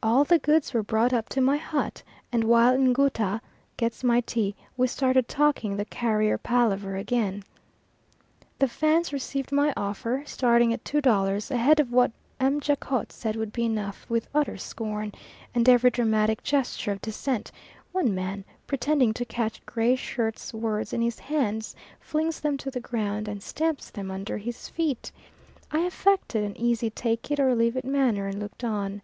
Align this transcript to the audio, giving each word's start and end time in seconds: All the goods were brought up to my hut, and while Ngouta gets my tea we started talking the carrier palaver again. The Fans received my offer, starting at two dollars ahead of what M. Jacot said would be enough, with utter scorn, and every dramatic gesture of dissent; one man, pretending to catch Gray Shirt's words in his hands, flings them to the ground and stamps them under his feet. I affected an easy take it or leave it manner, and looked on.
All 0.00 0.22
the 0.22 0.38
goods 0.38 0.72
were 0.72 0.82
brought 0.84 1.12
up 1.12 1.28
to 1.30 1.40
my 1.40 1.56
hut, 1.56 2.04
and 2.30 2.44
while 2.44 2.78
Ngouta 2.78 3.40
gets 3.76 4.04
my 4.04 4.20
tea 4.20 4.54
we 4.76 4.86
started 4.86 5.26
talking 5.26 5.76
the 5.76 5.84
carrier 5.84 6.38
palaver 6.38 6.94
again. 6.94 7.42
The 8.60 8.68
Fans 8.68 9.12
received 9.12 9.50
my 9.50 9.74
offer, 9.76 10.22
starting 10.24 10.72
at 10.72 10.84
two 10.84 11.00
dollars 11.00 11.50
ahead 11.50 11.80
of 11.80 11.90
what 11.90 12.12
M. 12.38 12.60
Jacot 12.60 13.10
said 13.10 13.34
would 13.34 13.52
be 13.52 13.64
enough, 13.64 14.06
with 14.08 14.28
utter 14.32 14.56
scorn, 14.56 15.10
and 15.52 15.68
every 15.68 15.90
dramatic 15.90 16.44
gesture 16.44 16.92
of 16.92 17.02
dissent; 17.02 17.50
one 17.90 18.14
man, 18.14 18.44
pretending 18.68 19.12
to 19.14 19.24
catch 19.24 19.66
Gray 19.66 19.96
Shirt's 19.96 20.54
words 20.54 20.92
in 20.92 21.02
his 21.02 21.18
hands, 21.18 21.74
flings 21.98 22.38
them 22.38 22.56
to 22.58 22.70
the 22.70 22.78
ground 22.78 23.26
and 23.26 23.42
stamps 23.42 23.90
them 23.90 24.12
under 24.12 24.38
his 24.38 24.68
feet. 24.68 25.10
I 25.72 25.80
affected 25.80 26.44
an 26.44 26.56
easy 26.56 26.88
take 26.88 27.32
it 27.32 27.40
or 27.40 27.56
leave 27.56 27.76
it 27.76 27.84
manner, 27.84 28.28
and 28.28 28.38
looked 28.38 28.62
on. 28.62 29.02